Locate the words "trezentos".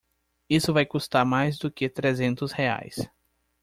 1.87-2.51